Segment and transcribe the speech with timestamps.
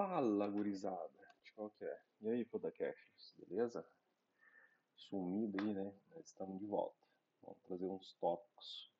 [0.00, 1.28] Fala, gurizada.
[1.44, 2.02] De qual que é?
[2.22, 3.86] E aí, Podcasts, beleza?
[4.96, 5.94] Sumido aí, né?
[6.08, 6.96] Mas estamos de volta.
[7.42, 8.90] Vamos trazer uns tópicos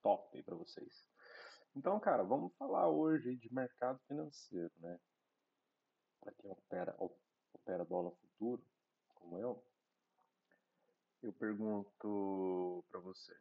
[0.00, 1.06] top aí pra vocês.
[1.76, 4.98] Então, cara, vamos falar hoje de mercado financeiro, né?
[6.18, 6.96] Pra quem opera,
[7.52, 8.66] opera dólar futuro,
[9.16, 9.62] como eu,
[11.22, 13.38] eu pergunto pra você,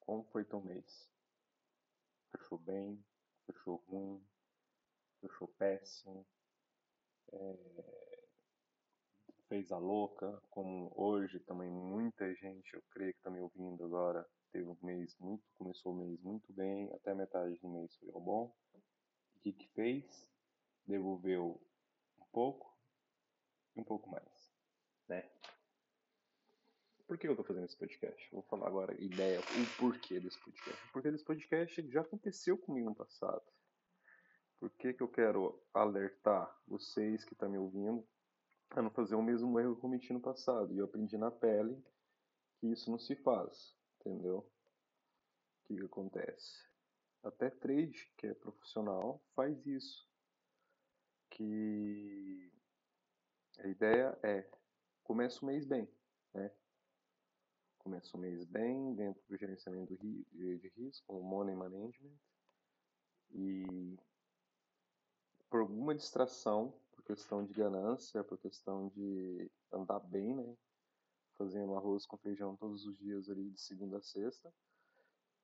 [0.00, 1.12] como foi teu mês?
[2.32, 3.04] Fechou bem?
[3.44, 4.26] Fechou ruim?
[5.20, 6.26] Fechou péssimo?
[7.32, 8.26] É,
[9.48, 14.28] fez a louca, como hoje também muita gente, eu creio que está me ouvindo agora,
[14.52, 18.54] teve um mês muito, começou o mês muito bem, até metade do mês foi bom.
[18.74, 20.28] O que que fez?
[20.86, 21.60] Devolveu
[22.18, 22.76] um pouco
[23.76, 24.52] um pouco mais,
[25.08, 25.28] né?
[27.06, 28.28] Por que eu estou fazendo esse podcast?
[28.32, 30.92] Vou falar agora a ideia, o porquê desse podcast.
[30.92, 33.44] Porque desse podcast já aconteceu comigo no passado.
[34.58, 38.06] Por que, que eu quero alertar vocês que estão tá me ouvindo
[38.70, 40.72] a não fazer o mesmo erro que eu cometi no passado?
[40.72, 41.82] E eu aprendi na pele
[42.58, 44.38] que isso não se faz, entendeu?
[44.38, 46.64] O que, que acontece?
[47.22, 50.08] Até trade, que é profissional, faz isso.
[51.30, 52.50] Que
[53.58, 54.48] a ideia é
[55.02, 55.88] começa o mês bem,
[56.32, 56.50] né?
[57.78, 62.16] Começa o mês bem dentro do gerenciamento de risco, o money management,
[63.30, 63.96] e
[65.48, 70.56] por alguma distração, por questão de ganância, por questão de andar bem, né?
[71.38, 74.52] Fazendo arroz com feijão todos os dias ali de segunda a sexta.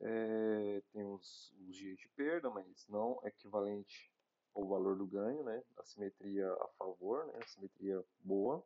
[0.00, 4.12] É, tem uns, uns dias de perda, mas não equivalente
[4.55, 5.62] ao valor do ganho, né?
[5.78, 7.39] Assimetria a favor, né?
[7.42, 8.64] Assimetria boa,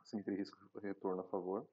[0.00, 1.68] assimetria risco-retorno a favor.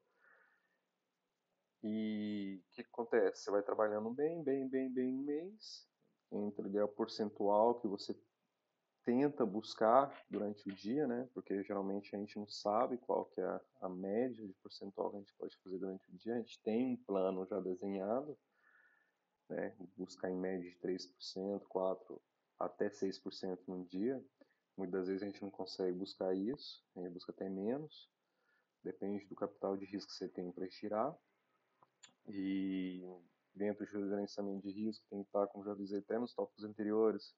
[1.82, 3.42] E o que acontece?
[3.42, 5.86] Você vai trabalhando bem, bem, bem, bem no mês,
[6.32, 8.14] entre ali a percentual que você
[9.04, 11.28] tenta buscar durante o dia, né?
[11.34, 15.20] Porque geralmente a gente não sabe qual que é a, média de percentual que a
[15.20, 16.34] gente pode fazer durante o dia.
[16.34, 18.36] A gente tem um plano já desenhado,
[19.48, 19.76] né?
[19.96, 22.20] Buscar em média de 3%, 4%
[22.58, 24.24] até 6% no dia.
[24.76, 28.10] Muitas vezes a gente não consegue buscar isso, a gente busca até menos.
[28.82, 31.16] Depende do capital de risco que você tem para estirar.
[32.26, 33.02] E
[33.54, 37.34] dentro do gerenciamento de risco tem que estar, como já avisei até nos tópicos anteriores,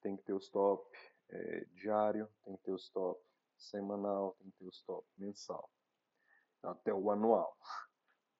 [0.00, 0.88] tem que ter o stop
[1.30, 3.20] é, diário, tem que ter o stop
[3.56, 5.70] semanal, tem que ter o stop mensal.
[6.62, 7.56] Até o anual.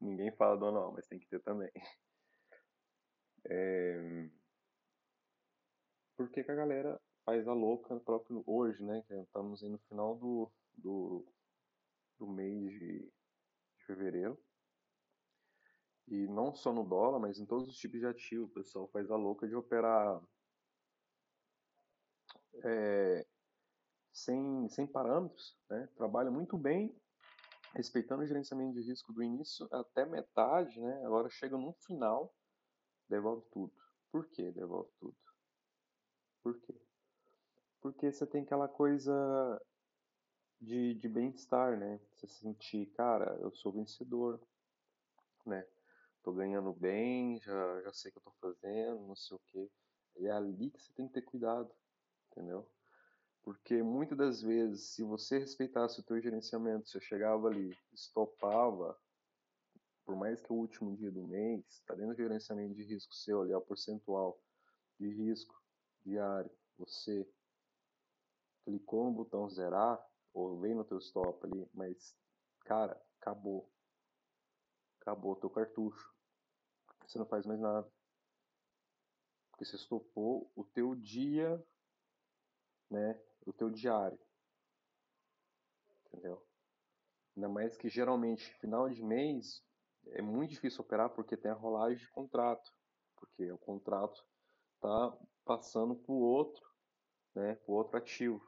[0.00, 1.70] Ninguém fala do anual, mas tem que ter também.
[3.50, 4.28] É...
[6.16, 9.02] Por que, que a galera faz a louca próprio hoje, né?
[9.06, 11.26] Que estamos no final do, do,
[12.18, 14.38] do mês de, de fevereiro.
[16.08, 19.10] E não só no dólar, mas em todos os tipos de ativo, o pessoal faz
[19.10, 20.20] a louca de operar
[22.64, 23.26] é,
[24.12, 25.88] sem, sem parâmetros, né?
[25.96, 26.94] trabalha muito bem,
[27.74, 31.04] respeitando o gerenciamento de risco do início até metade, né?
[31.04, 32.34] agora chega no final,
[33.08, 33.72] devolve tudo.
[34.10, 35.16] Por que devolve tudo?
[36.42, 36.74] Por quê?
[37.80, 39.60] Porque você tem aquela coisa
[40.60, 42.00] de, de bem-estar, né?
[42.16, 44.40] Você sentir, cara, eu sou vencedor,
[45.46, 45.64] né?
[46.28, 49.70] tô ganhando bem, já, já sei o que eu tô fazendo, não sei o que.
[50.26, 51.70] É ali que você tem que ter cuidado,
[52.38, 52.70] entendeu?
[53.42, 58.98] Porque muitas das vezes, se você respeitasse o teu gerenciamento, você chegava ali, estopava,
[60.04, 63.42] por mais que o último dia do mês, está dentro do gerenciamento de risco seu,
[63.42, 64.40] ali, o percentual
[64.98, 65.60] de risco
[66.04, 67.28] diário, você
[68.64, 72.14] clicou no botão zerar, ou vem no teu stop ali, mas,
[72.60, 73.68] cara, acabou.
[75.00, 76.18] Acabou teu cartucho
[77.08, 77.90] você não faz mais nada.
[79.50, 81.64] Porque você estopou o teu dia,
[82.90, 83.20] né?
[83.46, 84.18] O teu diário.
[86.06, 86.42] Entendeu?
[87.36, 89.62] Ainda mais que geralmente final de mês
[90.08, 92.70] é muito difícil operar porque tem a rolagem de contrato.
[93.16, 94.24] Porque o contrato
[94.80, 96.64] tá passando para o outro,
[97.34, 97.54] né?
[97.56, 98.42] Para o outro ativo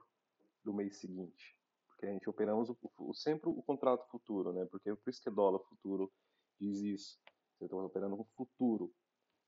[0.65, 1.56] do mês seguinte.
[1.88, 4.67] Porque a gente operamos o, o, sempre o contrato futuro, né?
[4.70, 6.12] Porque por isso que é dólar futuro
[6.59, 7.19] diz isso.
[7.59, 8.93] Você está operando no futuro,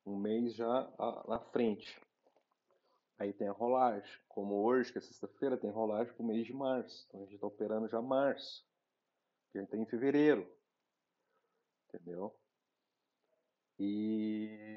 [0.04, 0.92] um mês já
[1.26, 2.00] na frente.
[3.22, 6.52] Aí tem a rolagem, como hoje, que é sexta-feira, tem rolagem para o mês de
[6.52, 7.06] março.
[7.06, 8.66] Então a gente está operando já março.
[9.54, 10.44] A gente está em fevereiro.
[11.86, 12.34] Entendeu?
[13.78, 14.76] E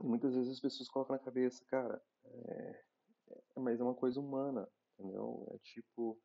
[0.00, 2.84] muitas vezes as pessoas colocam na cabeça, cara, é,
[3.28, 5.46] é, mas é uma coisa humana, entendeu?
[5.52, 6.18] É tipo,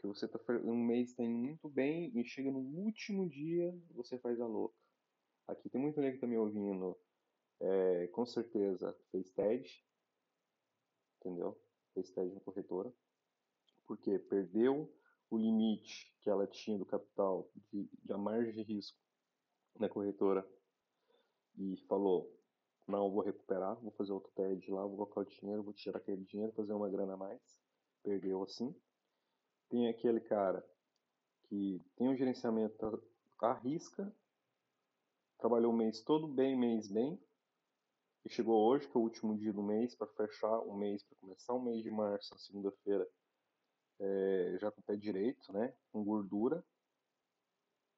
[0.00, 4.18] que você tá um mês está indo muito bem e chega no último dia você
[4.18, 4.74] faz a louca.
[5.46, 6.98] Aqui tem muita gente que está me ouvindo,
[7.60, 9.84] é, com certeza fez TED,
[11.18, 11.58] entendeu?
[11.94, 12.92] Fez TED na corretora,
[13.86, 14.92] porque perdeu
[15.30, 18.98] o limite que ela tinha do capital, de, de a margem de risco
[19.78, 20.46] na corretora,
[21.58, 22.30] e falou,
[22.86, 26.24] não, vou recuperar, vou fazer outro TED lá, vou colocar o dinheiro, vou tirar aquele
[26.24, 27.58] dinheiro, fazer uma grana a mais,
[28.02, 28.74] perdeu assim.
[29.68, 30.64] Tem aquele cara
[31.48, 33.02] que tem um gerenciamento
[33.40, 34.14] à risca,
[35.38, 37.20] trabalhou o mês todo bem, mês bem,
[38.28, 41.52] chegou hoje, que é o último dia do mês, para fechar o mês, para começar
[41.54, 43.08] o mês de março, segunda-feira,
[43.98, 45.74] é, já com o pé direito, né?
[45.92, 46.64] Com gordura,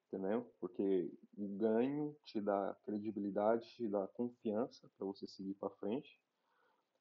[0.06, 0.44] entendeu?
[0.60, 6.20] Porque o ganho te dá credibilidade, te dá confiança para você seguir para frente.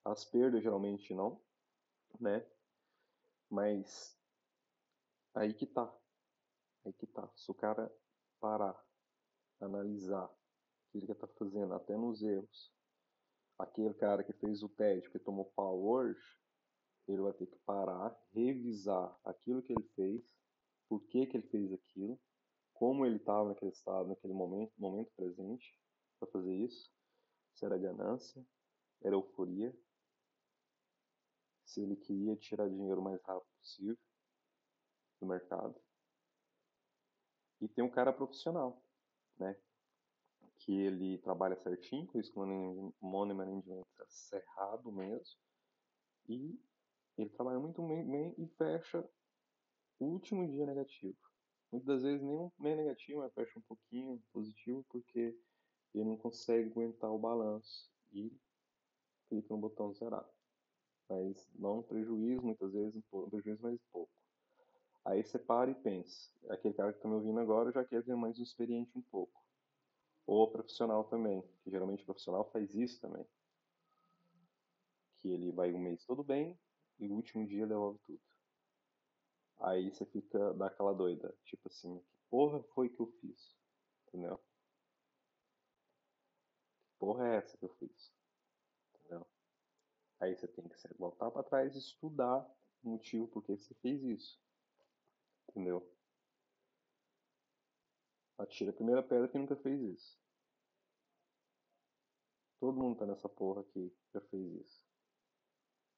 [0.04, 1.42] As perdas geralmente não,
[2.20, 2.46] né?
[3.50, 4.18] Mas
[5.34, 5.94] aí que tá.
[6.86, 7.30] Aí que tá.
[7.36, 7.92] Se o cara
[8.40, 8.82] parar,
[9.60, 12.77] analisar o que ele está fazendo, até nos erros,
[13.58, 16.38] aquele cara que fez o teste, que tomou hoje,
[17.08, 20.24] ele vai ter que parar, revisar aquilo que ele fez,
[20.90, 22.20] por que, que ele fez aquilo,
[22.74, 25.76] como ele estava naquele estado, naquele momento, momento presente,
[26.20, 26.92] para fazer isso.
[27.56, 28.46] Se era ganância,
[29.02, 29.76] era euforia,
[31.66, 33.98] se ele queria tirar dinheiro o mais rápido possível
[35.20, 35.76] do mercado.
[37.60, 38.82] E tem um cara profissional,
[39.38, 39.60] né?
[40.68, 45.40] Que ele trabalha certinho com isso, com money management cerrado mesmo,
[46.28, 46.60] e
[47.18, 49.10] ele trabalha muito bem e fecha
[49.98, 51.18] o último dia negativo.
[51.72, 55.40] Muitas vezes nem, nem negativo, mas fecha um pouquinho positivo, porque
[55.94, 58.30] ele não consegue aguentar o balanço e
[59.30, 60.30] clica no botão zerar.
[61.10, 64.12] Mas não um prejuízo, muitas vezes um prejuízo mais pouco.
[65.06, 68.18] Aí você para e pensa, aquele cara que está me ouvindo agora já quer ser
[68.18, 69.47] mais experiente um pouco
[70.28, 73.26] ou profissional também, que geralmente o profissional faz isso também.
[75.16, 76.60] Que ele vai um mês todo bem
[77.00, 78.22] e o último dia devolve tudo.
[79.60, 83.56] Aí você fica daquela doida, tipo assim, que porra foi que eu fiz?
[84.08, 84.38] Entendeu?
[86.86, 88.14] Que porra é essa que eu fiz?
[88.94, 89.26] Entendeu?
[90.20, 92.46] Aí você tem que voltar para trás e estudar
[92.84, 94.40] o motivo por que você fez isso.
[95.50, 95.97] Entendeu?
[98.38, 100.20] Atira a primeira pedra que nunca fez isso.
[102.60, 104.86] Todo mundo tá nessa porra aqui já fez isso.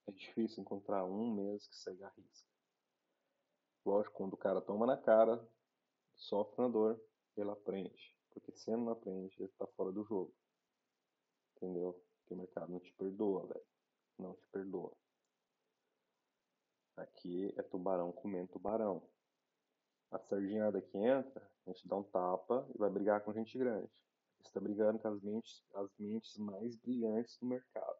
[0.07, 2.49] É difícil encontrar um mesmo que segue a risca.
[3.85, 5.47] Lógico, quando o cara toma na cara,
[6.15, 7.01] sofre na dor,
[7.35, 8.15] ele aprende.
[8.31, 10.33] Porque se ele não aprende, ele tá fora do jogo.
[11.55, 11.93] Entendeu?
[11.93, 13.65] Porque o mercado não te perdoa, velho.
[14.17, 14.95] Não te perdoa.
[16.95, 19.01] Aqui é tubarão comendo tubarão.
[20.11, 23.89] A sardinhada que entra, a gente dá um tapa e vai brigar com gente grande.
[24.43, 27.99] Está brigando com as mentes, as mentes mais brilhantes do mercado.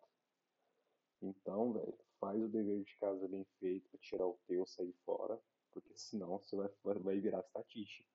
[1.21, 5.39] Então, velho, faz o dever de casa bem feito para tirar o teu, sair fora,
[5.71, 6.69] porque senão você vai,
[7.00, 8.09] vai virar estatística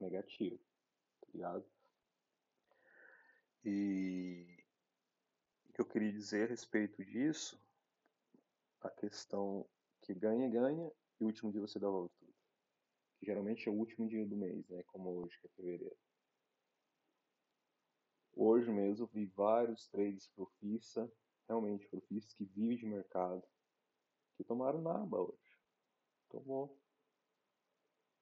[0.00, 0.58] negativo,
[1.20, 1.64] tá ligado?
[3.64, 4.64] E
[5.68, 7.60] o que eu queria dizer a respeito disso,
[8.80, 9.68] a questão
[10.00, 10.90] que ganha, ganha,
[11.20, 12.29] e o último dia você dá volta tudo
[13.20, 14.82] que geralmente é o último dia do mês, né?
[14.84, 15.96] Como hoje, que é fevereiro.
[18.34, 21.12] Hoje mesmo vi vários trades profissa,
[21.46, 23.46] realmente profissas, que vivem de mercado,
[24.36, 25.58] que tomaram naba hoje.
[26.30, 26.80] Tomou.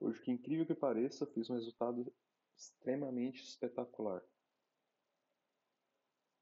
[0.01, 2.13] Hoje, que incrível que pareça, fiz um resultado
[2.57, 4.23] extremamente espetacular.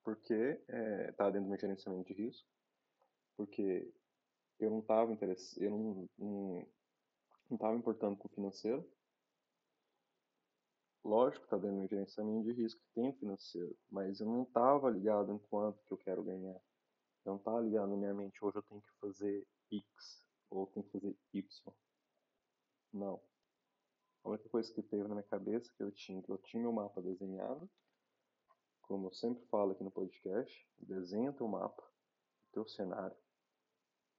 [0.03, 2.49] Porque está é, dentro do meu gerenciamento de risco,
[3.37, 3.93] porque
[4.59, 6.67] eu não estava interessado, eu não, não
[7.49, 8.88] não estava importando com o financeiro.
[11.05, 14.43] Lógico que está dentro do gerenciamento de risco que tem o financeiro, mas eu não
[14.43, 16.61] estava ligado em quanto que eu quero ganhar.
[17.25, 20.67] Eu não estava ligado na minha mente, hoje eu tenho que fazer X, ou eu
[20.67, 21.75] tenho que fazer Y.
[22.93, 23.21] Não.
[24.25, 26.73] A única coisa que teve na minha cabeça que eu tinha, que eu tinha meu
[26.73, 27.71] mapa desenhado,
[28.83, 31.85] como eu sempre falo aqui no podcast, desenha teu mapa,
[32.53, 33.17] teu cenário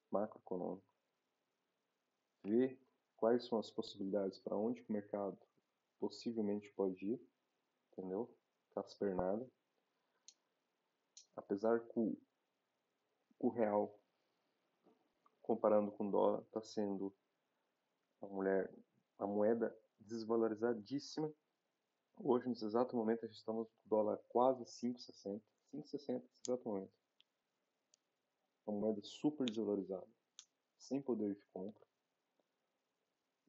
[0.09, 0.87] macroeconômico,
[2.43, 2.79] vê
[3.17, 5.37] quais são as possibilidades para onde o mercado
[5.99, 7.21] possivelmente pode ir,
[7.91, 8.31] entendeu?
[8.73, 9.45] Caspernada.
[11.35, 12.17] Apesar que o,
[13.39, 13.99] o real,
[15.41, 17.13] comparando com o dólar, está sendo
[18.21, 18.71] a, mulher,
[19.19, 21.31] a moeda desvalorizadíssima.
[22.19, 25.41] Hoje, nesse exato momento, a gente estamos com o dólar quase 5,60.
[25.73, 26.01] 5,60 nesse
[26.47, 26.91] exato momento.
[28.65, 30.07] Uma moeda super desvalorizada,
[30.77, 31.86] sem poder de compra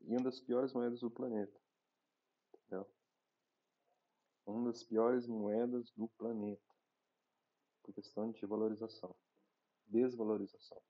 [0.08, 1.60] e uma das piores moedas do planeta.
[2.54, 2.90] Entendeu?
[4.46, 6.74] Uma das piores moedas do planeta.
[7.82, 9.14] Por questão de valorização.
[9.86, 10.82] Desvalorização.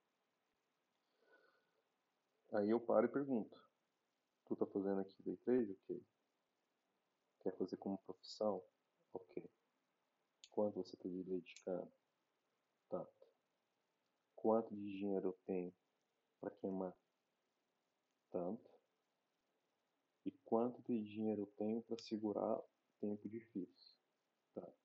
[2.53, 3.61] Aí eu paro e pergunto:
[4.47, 5.73] Tu tá fazendo aqui day trade?
[5.73, 6.07] Ok.
[7.41, 8.63] Quer fazer como profissão?
[9.13, 9.51] Ok.
[10.53, 11.93] Quanto você está dedicando?
[12.89, 13.27] Tanto.
[14.37, 15.75] Quanto de dinheiro eu tenho
[16.41, 16.97] para queimar?
[18.31, 18.78] Tanto.
[20.29, 22.63] E quanto de dinheiro eu tenho para segurar
[23.01, 23.97] tempo difícil?
[24.53, 24.77] Tanto.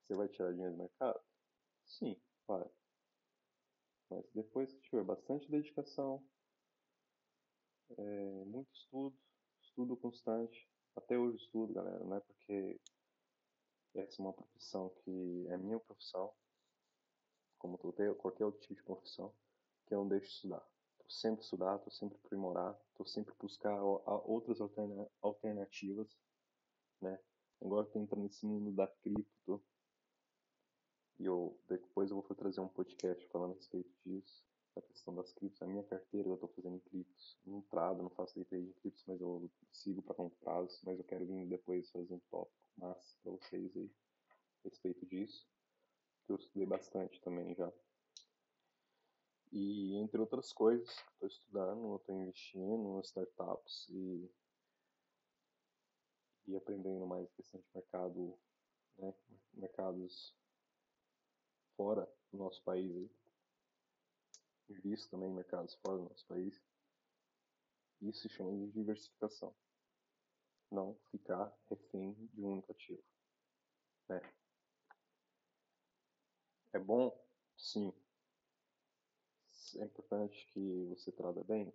[0.00, 1.20] Você vai tirar dinheiro do mercado?
[1.84, 2.66] Sim, vai.
[4.08, 6.26] Mas depois que tiver bastante dedicação,
[7.90, 9.14] é, muito estudo,
[9.60, 12.80] estudo constante, até hoje estudo, galera, não é porque
[13.94, 16.32] essa é uma profissão que é minha profissão,
[17.58, 19.30] como qualquer outro tipo de profissão,
[19.86, 20.77] que eu não deixo de estudar.
[21.08, 26.14] Sempre estudar, estou sempre aprimorar, estou sempre buscar outras alterna alternativas,
[27.00, 27.18] né?
[27.60, 29.62] Agora estou entrando nesse mundo da cripto,
[31.18, 35.32] e eu, depois eu vou trazer um podcast falando a respeito disso, da questão das
[35.32, 35.60] criptos.
[35.60, 37.36] A minha carteira eu estou fazendo em criptos.
[37.44, 40.78] Não trado, não faço day trade em criptos, mas eu sigo para longo prazo.
[40.84, 43.90] Mas eu quero vir depois fazer um tópico massa para vocês aí
[44.64, 45.44] a respeito disso.
[46.24, 47.72] Que eu estudei bastante também já.
[49.50, 54.30] E entre outras coisas, estou estudando, estou investindo nas startups e,
[56.46, 58.38] e aprendendo mais questão de mercado,
[58.98, 59.14] né,
[59.54, 60.34] mercados
[61.76, 63.10] fora do nosso país.
[64.68, 64.78] Aí.
[64.82, 66.60] Visto também em mercados fora do nosso país.
[68.02, 69.54] Isso se chama de diversificação.
[70.70, 73.02] Não ficar refém de um único ativo.
[74.08, 74.20] Né?
[76.74, 77.18] É bom?
[77.56, 77.92] Sim.
[79.76, 81.72] É importante que você trata bem?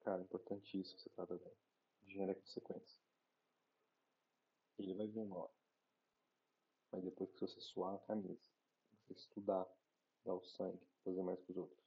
[0.00, 1.52] Cara, é importantíssimo você trata bem.
[2.02, 3.00] Dinheiro é consequência.
[4.78, 5.52] Ele vai vir uma hora.
[6.92, 8.50] Mas depois que você suar a camisa,
[9.06, 9.66] você estudar,
[10.24, 11.86] dar o sangue, fazer mais que os outros.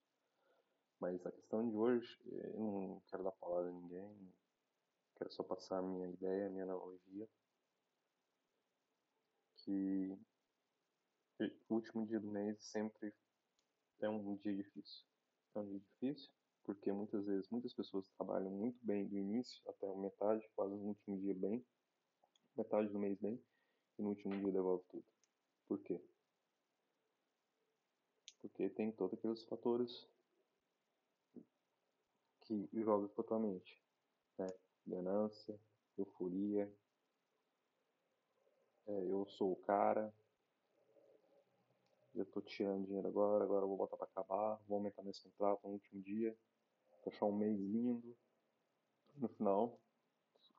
[1.00, 4.34] Mas a questão de hoje, eh, eu não quero dar palavra a ninguém,
[5.16, 7.28] quero só passar a minha ideia, a minha analogia,
[9.56, 10.18] que
[11.70, 13.14] o último dia do mês sempre
[14.02, 15.09] é um dia difícil.
[15.60, 16.32] Um dia difícil
[16.70, 20.90] porque muitas vezes muitas pessoas trabalham muito bem do início até a metade, fazem no
[20.90, 21.66] último dia bem,
[22.56, 23.44] metade do mês bem,
[23.98, 25.06] e no último dia devolve tudo.
[25.68, 26.00] Por quê?
[28.40, 30.08] Porque tem todos aqueles fatores
[32.42, 33.84] que jogam com a tua mente.
[34.38, 34.48] Né?
[34.86, 35.60] Ganância,
[35.98, 36.72] euforia,
[38.86, 40.14] é, eu sou o cara,
[42.16, 45.74] eu tô tirando dinheiro agora, agora vou botar para acabar, vou aumentar meu contrato no
[45.74, 46.38] último dia,
[47.04, 48.18] fechar um mês lindo.
[49.16, 49.80] No final,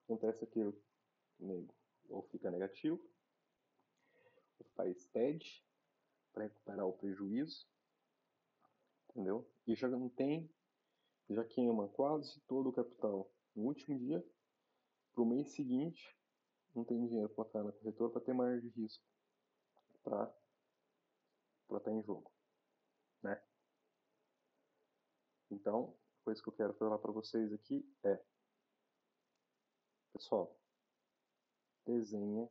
[0.04, 0.76] acontece aquilo,
[1.38, 1.74] nego,
[2.08, 3.00] ou fica negativo,
[4.58, 5.64] ou faz TED,
[6.32, 7.66] para recuperar o prejuízo,
[9.08, 9.50] entendeu?
[9.66, 10.52] E já não tem,
[11.28, 14.24] já queima quase todo o capital no último dia,
[15.12, 16.16] para o mês seguinte,
[16.74, 19.04] não tem dinheiro para botar na corretora para ter margem de risco
[20.02, 20.32] para
[21.78, 22.32] estar em jogo,
[23.22, 23.42] né?
[25.50, 28.22] Então, a coisa que eu quero falar para vocês aqui é,
[30.12, 30.58] pessoal,
[31.86, 32.48] desenha,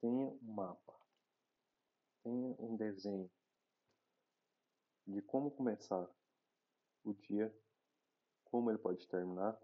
[0.00, 0.98] tenha um mapa,
[2.22, 3.30] tenha um desenho
[5.06, 6.08] de como começar
[7.04, 7.54] o dia,
[8.44, 9.58] como ele pode terminar,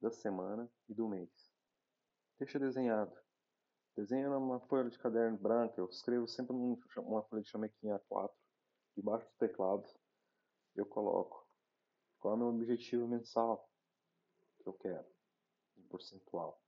[0.00, 1.52] da semana e do mês.
[2.38, 3.27] Deixa desenhado.
[3.98, 5.80] Desenha numa folha de caderno branca.
[5.80, 8.30] Eu escrevo sempre numa folha de chamequinha A4,
[8.96, 9.90] debaixo do teclado.
[10.76, 11.44] Eu coloco
[12.20, 13.68] qual é o meu objetivo mensal
[14.60, 15.04] que eu quero,
[15.76, 16.62] em percentual,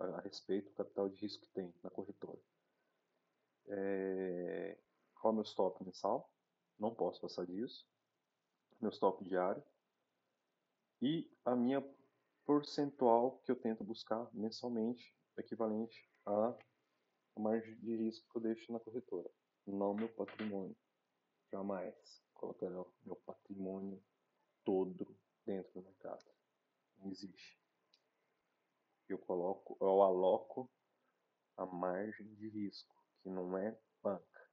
[0.00, 2.42] a respeito do capital de risco que tem na corretora.
[3.68, 4.76] É,
[5.14, 6.28] qual é o meu stop mensal?
[6.80, 7.86] Não posso passar disso.
[8.80, 9.62] Meu stop diário.
[11.00, 11.80] E a minha
[12.44, 16.10] percentual que eu tento buscar mensalmente, equivalente
[17.36, 19.30] à margem de risco eu deixo na corretora,
[19.66, 20.76] não meu patrimônio.
[21.50, 24.02] Jamais colocarei meu patrimônio
[24.64, 26.24] todo dentro do mercado.
[26.98, 27.60] Não existe.
[29.08, 30.70] Eu coloco, eu aloco
[31.56, 34.50] a margem de risco, que não é banca.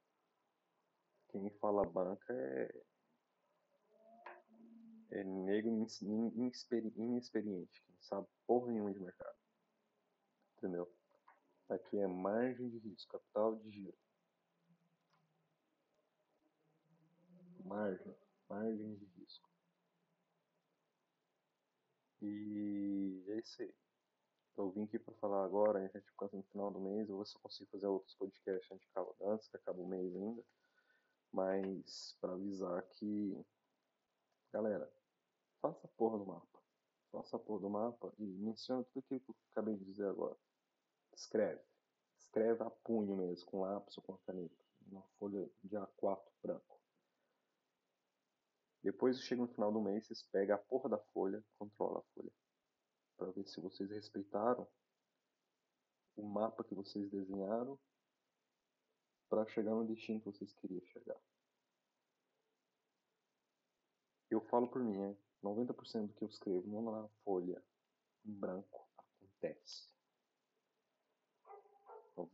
[1.29, 2.83] Quem fala banca é,
[5.12, 9.38] é negro inexperiente, que não sabe porra nenhuma de mercado.
[10.57, 10.91] Entendeu?
[11.69, 13.97] Aqui é margem de risco, capital de giro.
[17.63, 18.15] Margem,
[18.49, 19.49] margem de risco.
[22.21, 23.73] E é isso aí.
[24.57, 27.25] Eu vim aqui para falar agora, a gente fica no final do mês, eu vou
[27.25, 28.89] só conseguir fazer outros podcasts antes
[29.21, 30.43] antes que acabe o mês ainda.
[31.31, 33.45] mas para avisar que,
[34.51, 34.91] galera,
[35.61, 36.59] faça a porra do mapa.
[37.11, 40.38] Faça a porra do mapa e menciona tudo aquilo que eu acabei de dizer agora.
[41.19, 41.61] Escreve.
[42.17, 46.79] Escreve a punho mesmo, com lápis ou com caneta, uma folha de A4 branco.
[48.81, 52.31] Depois chega no final do mês, vocês pegam a porra da folha, controla a folha,
[53.17, 54.65] para ver se vocês respeitaram
[56.15, 57.77] o mapa que vocês desenharam
[59.27, 61.19] para chegar no destino que vocês queriam chegar.
[64.29, 67.61] Eu falo por mim, é, 90% do que eu escrevo não na folha
[68.25, 69.89] em branco acontece.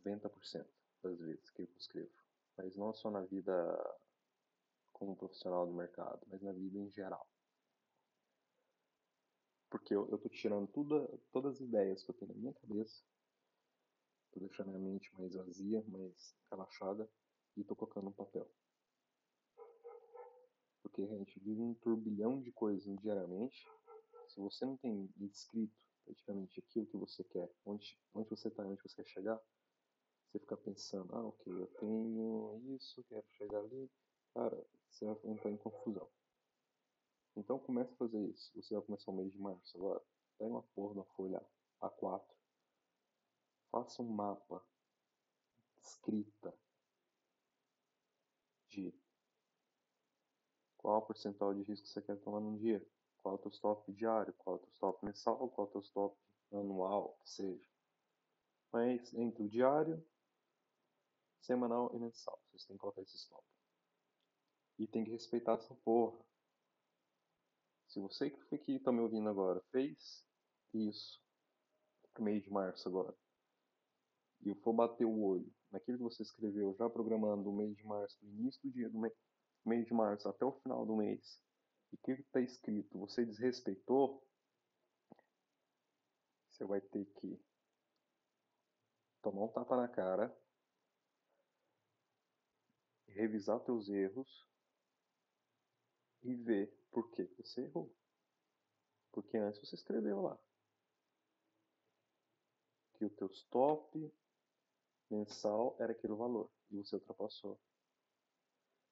[0.06, 0.66] 90%
[1.04, 2.12] das vezes que eu escrevo.
[2.58, 3.54] Mas não só na vida
[4.94, 7.28] como profissional do mercado, mas na vida em geral.
[9.70, 13.04] Porque eu, tô tirando tudo, todas as ideias que eu tenho na minha cabeça,
[14.32, 17.10] tô deixando a mente mais vazia, mais relaxada,
[17.58, 18.50] e tô colocando no papel.
[20.82, 23.68] Porque a gente vive um turbilhão de coisas diariamente.
[24.30, 28.82] Se você não tem escrito praticamente aquilo que você quer, onde, onde você está, onde
[28.82, 29.42] você quer chegar,
[30.36, 33.90] você fica pensando, ah, ok, eu tenho isso, quero chegar ali,
[34.34, 36.10] cara, você vai entrar em confusão.
[37.38, 38.52] Então comece a fazer isso.
[38.56, 40.02] Você vai começar o mês de março agora.
[40.38, 41.46] Pega uma porra da folha
[41.82, 42.24] A4.
[43.72, 44.66] Faça um mapa
[45.78, 46.54] escrita
[48.70, 48.94] de
[50.78, 52.86] qual o percentual de risco você quer tomar num dia,
[53.18, 55.72] qual é o teu stop diário, qual é o teu stop mensal, qual é o
[55.72, 56.18] teu stop
[56.52, 57.68] anual, que seja.
[58.72, 60.06] Mas entre o diário,
[61.46, 63.44] semanal e mensal, vocês têm que colocar esse stop.
[64.78, 66.18] E tem que respeitar essa porra.
[67.88, 70.26] Se você que está me ouvindo agora fez
[70.74, 71.22] isso
[72.18, 73.16] no mês de março agora,
[74.42, 77.84] e eu for bater o olho naquilo que você escreveu já programando o mês de
[77.86, 79.14] março, do início do dia do mês,
[79.66, 81.42] mês de março até o final do mês,
[81.92, 84.26] e o que está escrito você desrespeitou,
[86.52, 87.40] você vai ter que
[89.22, 90.36] tomar um tapa na cara,
[93.16, 94.46] revisar teus erros
[96.22, 97.92] e ver por que você errou.
[99.12, 100.38] Porque antes você escreveu lá
[102.96, 104.14] que o teu stop
[105.10, 107.60] mensal era aquele valor e você ultrapassou.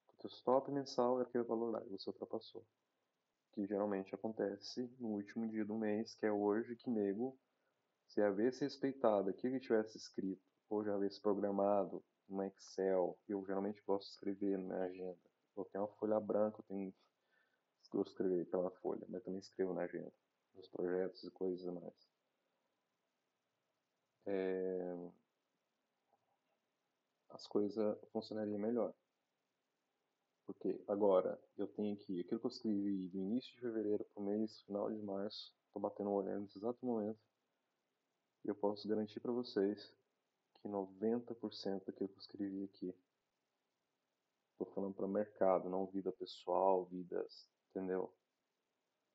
[0.10, 2.66] O teu stop mensal era aquele valor lá e você ultrapassou.
[3.52, 7.38] Que geralmente acontece no último dia do mês, que é hoje, que nego,
[8.08, 13.82] se havesse respeitado aquilo que tivesse escrito, ou já havesse programado no Excel, eu geralmente
[13.86, 15.20] gosto de escrever na minha agenda.
[15.56, 16.94] Eu tenho uma folha branca, eu tenho
[17.94, 20.12] eu escrever pela folha, mas também escrevo na agenda,
[20.56, 22.10] nos projetos e coisas mais.
[24.26, 25.12] É...
[27.30, 28.94] As coisas funcionariam melhor.
[30.46, 34.26] Porque agora eu tenho que, aquilo que eu escrevi do início de fevereiro para o
[34.26, 37.20] mês final de março, estou batendo o olho nesse exato momento,
[38.44, 39.94] e eu posso garantir para vocês
[40.64, 42.96] que 90% daquilo que eu escrevi aqui,
[44.54, 48.14] estou falando para mercado, não vida pessoal, vidas entendeu?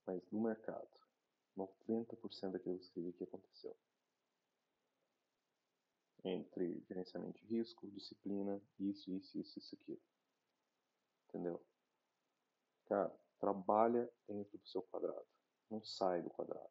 [0.06, 0.88] Mas no mercado,
[1.56, 3.76] 90% daquilo que eu escrevi que aconteceu.
[6.24, 9.98] Entre gerenciamento de risco, disciplina, isso, isso, isso, isso aqui.
[11.28, 11.64] Entendeu?
[12.86, 15.26] Cara, trabalha dentro do seu quadrado.
[15.70, 16.70] Não sai do quadrado.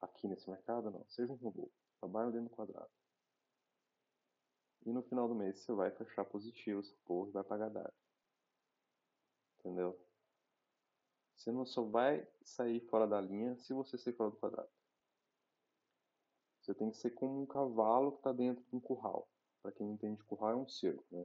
[0.00, 1.04] Aqui nesse mercado, não.
[1.08, 1.70] Seja um robô.
[2.00, 2.90] Trabalha dentro do quadrado.
[4.84, 7.92] E no final do mês você vai fechar positivo essa porra e vai pagar dar.
[9.60, 9.98] Entendeu?
[11.36, 14.70] Você não só vai sair fora da linha se você sair fora do quadrado.
[16.60, 19.28] Você tem que ser como um cavalo que está dentro de um curral.
[19.60, 21.24] Para quem não entende, curral é um cerco, né?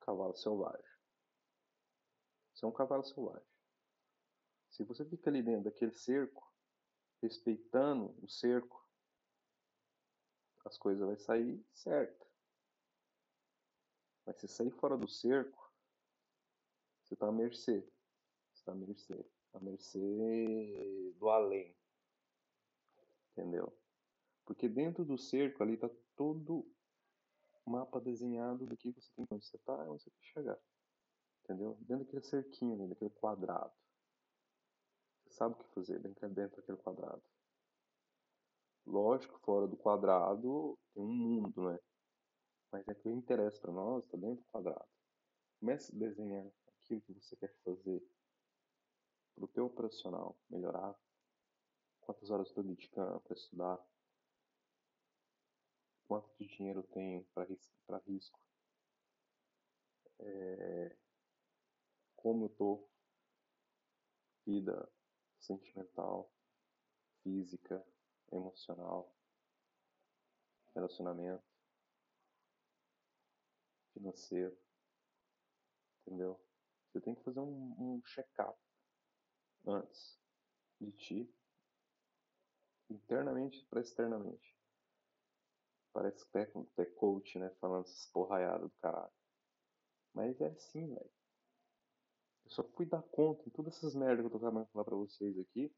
[0.00, 0.94] Cavalo selvagem.
[2.52, 3.48] Você é um cavalo selvagem.
[4.70, 6.52] Se você fica ali dentro daquele cerco,
[7.22, 8.83] respeitando o cerco,
[10.64, 12.26] as coisas vão sair certo.
[14.26, 15.72] Mas se sair fora do cerco,
[17.02, 17.86] você está à mercê
[18.70, 21.76] à mercê, à mercê do além.
[23.32, 23.72] Entendeu?
[24.44, 26.66] Porque dentro do cerco ali está todo
[27.64, 30.58] o mapa desenhado do que você tem, onde você está e onde você quer chegar.
[31.42, 31.76] Entendeu?
[31.80, 33.72] Dentro daquele cerquinho ali, daquele quadrado.
[35.24, 37.22] Você sabe o que fazer dentro daquele quadrado.
[38.86, 41.78] Lógico, fora do quadrado tem um mundo, né?
[42.70, 44.86] Mas é que o que interessa para nós está dentro do quadrado.
[45.58, 48.02] Comece a desenhar aquilo que você quer fazer
[49.34, 50.94] para o teu operacional melhorar,
[52.00, 53.84] quantas horas estou dedicando para estudar,
[56.06, 58.38] quanto de dinheiro tenho para risco,
[60.20, 60.96] é,
[62.14, 62.88] como eu tô,
[64.46, 64.88] vida
[65.40, 66.30] sentimental,
[67.22, 67.84] física,
[68.36, 69.14] emocional,
[70.74, 71.44] relacionamento,
[73.92, 74.56] financeiro,
[76.02, 76.40] entendeu?
[76.90, 78.58] Você tem que fazer um, um check-up
[79.66, 80.18] antes
[80.80, 81.34] de ti,
[82.90, 84.54] internamente para externamente.
[85.92, 87.50] Parece que é, é coach, né?
[87.60, 89.12] Falando essas porraiadas do caralho.
[90.12, 91.10] Mas é assim, velho.
[92.44, 94.84] Eu só fui dar conta em todas essas merdas que eu tô acabando de falar
[94.84, 95.74] pra vocês aqui.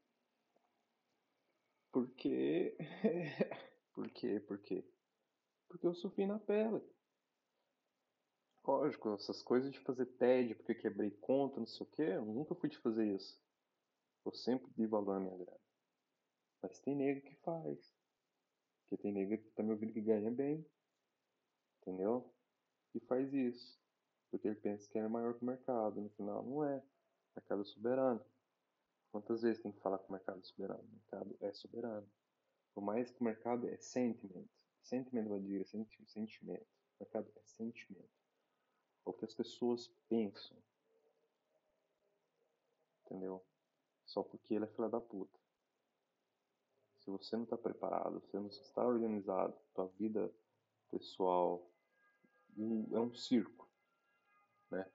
[1.97, 2.77] Porque.
[3.91, 4.39] Por quê?
[4.41, 4.85] Por quê?
[5.67, 6.79] Porque eu sofri na pele.
[8.63, 12.53] Lógico, essas coisas de fazer TED porque quebrei conta, não sei o quê, eu nunca
[12.53, 13.41] fui de fazer isso.
[14.23, 15.59] Eu sempre dei valor à minha grana.
[16.61, 17.91] Mas tem nego que faz.
[18.81, 20.63] Porque tem nego que tá me ouvindo que ganha bem.
[21.81, 22.31] Entendeu?
[22.93, 23.79] E faz isso.
[24.29, 25.99] Porque ele pensa que é maior que o mercado.
[25.99, 26.83] No final, não é.
[27.35, 28.23] Mercado é soberano.
[29.17, 30.83] Quantas vezes tem que falar que o mercado é soberano?
[30.83, 32.07] O mercado é soberano.
[32.71, 34.47] Por mais que o mercado é sentimento.
[34.83, 36.67] Sentimento vai dizer sentimento.
[36.99, 38.11] O mercado é sentimento.
[39.07, 40.55] É o que as pessoas pensam.
[43.05, 43.43] Entendeu?
[44.05, 45.39] Só porque ele é filha da puta.
[46.99, 50.31] Se você não está preparado, se você não está organizado, tua vida
[50.91, 51.67] pessoal
[52.55, 53.67] é um circo
[54.69, 54.85] né?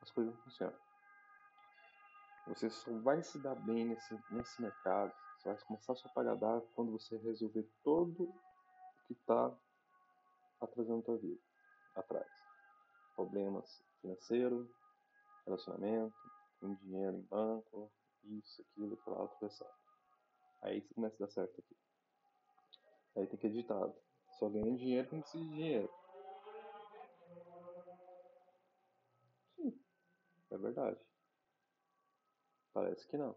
[0.00, 0.89] As coisas não funcionam.
[2.50, 6.34] Você só vai se dar bem nesse, nesse mercado, você vai começar a só pagar
[6.34, 8.40] dar quando você resolver todo o
[9.06, 9.56] que está
[10.60, 11.40] atrasando a tua vida
[11.94, 12.28] atrás.
[13.14, 14.68] Problemas financeiros,
[15.46, 16.12] relacionamento,
[16.60, 17.88] com dinheiro em banco,
[18.24, 19.70] isso, aquilo, aquela outra pessoa.
[20.62, 21.76] Aí você começa a dar certo aqui.
[23.16, 23.92] Aí tem que editar.
[24.40, 25.90] Só ganha dinheiro quem precisa de dinheiro.
[30.50, 31.09] É verdade.
[32.72, 33.36] Parece que não.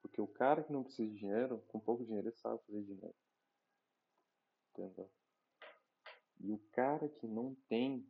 [0.00, 3.14] Porque o cara que não precisa de dinheiro, com pouco dinheiro, ele sabe fazer dinheiro.
[4.70, 5.10] Entendeu?
[6.40, 8.08] E o cara que não tem,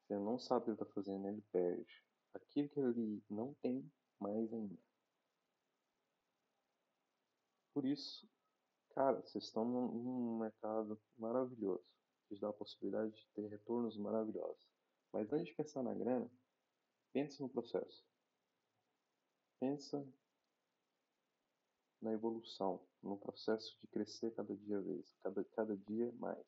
[0.00, 2.02] você não sabe o que ele está fazendo, ele perde.
[2.34, 4.76] Aquilo que ele não tem, mais ainda.
[7.74, 8.26] Por isso,
[8.90, 11.84] cara, vocês estão num, num mercado maravilhoso.
[12.28, 14.66] Que dá a possibilidade de ter retornos maravilhosos.
[15.12, 16.28] Mas antes de pensar na grana,
[17.16, 18.04] pense no processo.
[19.58, 20.06] Pensa
[21.98, 26.46] na evolução, no processo de crescer cada dia vez, cada, cada dia mais.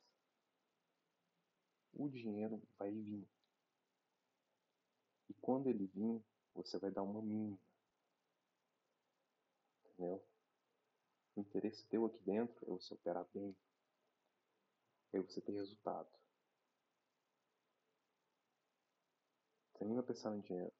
[1.94, 3.26] O dinheiro vai vir.
[5.31, 6.22] E quando ele vir,
[6.54, 7.59] você vai dar uma mínima.
[9.87, 10.22] Entendeu?
[11.35, 13.57] O interesse teu aqui dentro é você operar bem.
[15.14, 16.11] É você ter resultado.
[19.81, 20.73] Vai pensar no dinheiro.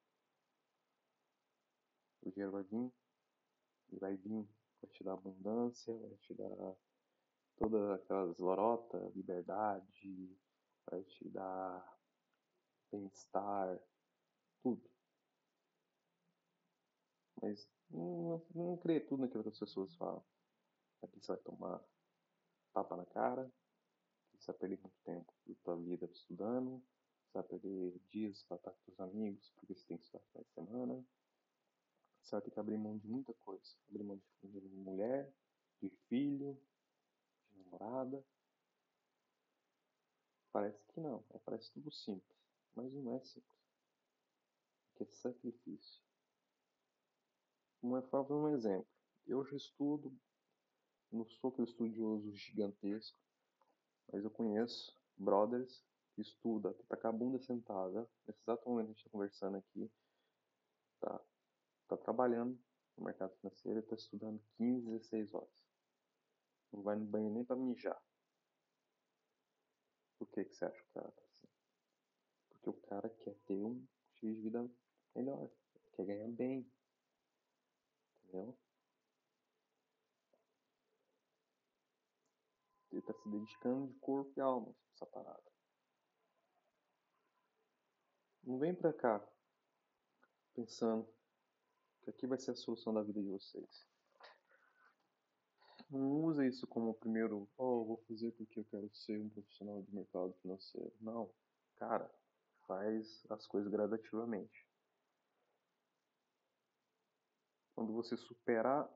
[2.21, 2.91] O dinheiro vai vir
[3.91, 4.47] e vai vir,
[4.81, 6.75] vai te dar abundância, vai te dar
[7.57, 10.37] todas aquelas lorotas, liberdade,
[10.89, 11.99] vai te dar
[12.91, 13.79] bem-estar,
[14.61, 14.89] tudo.
[17.41, 20.23] Mas não, não crê tudo naquilo que as pessoas falam.
[21.01, 21.81] Aqui você vai tomar
[22.73, 23.49] tapa na cara,
[24.37, 26.83] você vai perder muito tempo da sua vida estudando,
[27.29, 30.43] você vai perder dias para estar com os amigos, porque você tem que estudar final
[30.43, 31.05] de semana.
[32.21, 33.75] Você vai ter que abrir mão de muita coisa.
[33.87, 35.31] Abrir mão de mulher,
[35.79, 36.59] de filho,
[37.51, 38.25] de namorada.
[40.51, 42.37] Parece que não, é, parece tudo simples,
[42.75, 43.59] mas não é simples.
[44.87, 46.01] Porque é sacrifício.
[47.81, 48.89] Uma, vou um exemplo.
[49.27, 50.11] Eu já estudo,
[51.11, 53.19] não sou aquele estudioso gigantesco,
[54.11, 55.87] mas eu conheço brothers
[56.21, 59.91] estuda, tá com a bunda sentada, nesse exato momento que a gente está conversando aqui,
[60.99, 61.21] tá,
[61.87, 62.59] tá trabalhando
[62.97, 65.65] no mercado financeiro e tá estudando 15, 16 horas.
[66.71, 68.01] Não vai no banheiro nem para mijar.
[70.17, 71.47] Por que, que você acha que o cara tá assim?
[72.49, 74.69] Porque o cara quer ter um estilo de vida
[75.15, 75.49] melhor,
[75.93, 76.69] quer ganhar bem.
[78.23, 78.57] Entendeu?
[82.91, 85.48] Ele está se dedicando de corpo e alma essa parada.
[88.49, 89.23] Não vem pra cá
[90.55, 91.07] pensando
[92.01, 93.87] que aqui vai ser a solução da vida de vocês.
[95.87, 99.83] Não use isso como o primeiro, oh, vou fazer porque eu quero ser um profissional
[99.83, 100.91] de mercado financeiro.
[100.99, 101.31] Não.
[101.75, 102.11] Cara,
[102.65, 104.67] faz as coisas gradativamente.
[107.75, 108.91] Quando você superar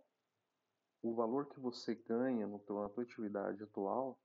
[1.04, 4.20] o valor que você ganha no, na tua atividade atual,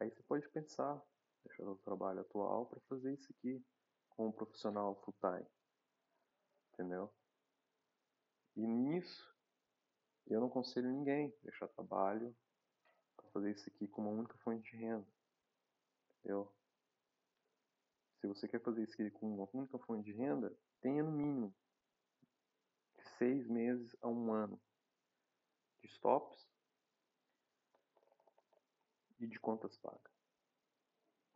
[0.00, 0.98] aí você pode pensar
[1.44, 3.62] deixar o trabalho atual para fazer isso aqui
[4.16, 5.46] como profissional full time.
[6.72, 7.12] Entendeu?
[8.56, 9.32] E nisso,
[10.26, 12.34] eu não aconselho ninguém deixar trabalho
[13.16, 15.06] para fazer isso aqui como uma única fonte de renda.
[16.18, 16.52] Entendeu?
[18.20, 21.54] Se você quer fazer isso aqui com uma única fonte de renda, tenha no mínimo
[22.96, 24.60] de seis meses a um ano
[25.80, 26.46] de stops
[29.18, 30.11] e de contas pagas.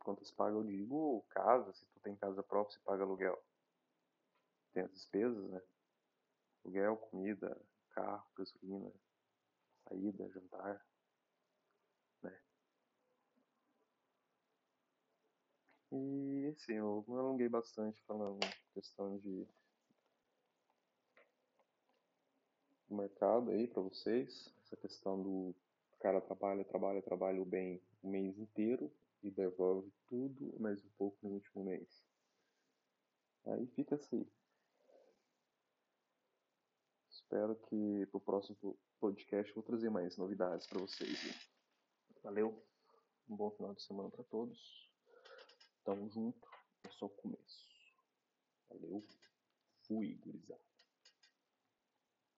[0.07, 3.37] Contas pagas eu digo casa, se tu tem casa própria, você paga aluguel.
[4.73, 5.61] Tem as despesas, né?
[6.63, 8.89] Aluguel, comida, carro, gasolina,
[9.83, 10.81] saída, jantar,
[12.23, 12.41] né?
[15.91, 18.39] E assim, eu me alonguei bastante falando
[18.73, 19.45] questão de
[22.89, 25.53] mercado aí para vocês, essa questão do
[25.99, 28.89] cara trabalha, trabalha, trabalha o bem o mês inteiro
[29.27, 32.01] e devolve tudo, mais um pouco no último mês.
[33.45, 34.25] Aí fica assim.
[37.09, 41.19] Espero que pro próximo podcast eu vou trazer mais novidades para vocês.
[42.23, 42.65] Valeu,
[43.27, 44.89] um bom final de semana para todos.
[45.83, 46.47] Tamo junto,
[46.85, 47.67] é só o começo.
[48.69, 49.05] Valeu,
[49.85, 50.76] fui, gurizada.